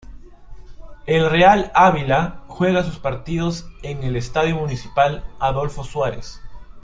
[1.05, 6.41] El Real Ávila juega sus partidos en el Estadio Municipal Adolfo Suárez.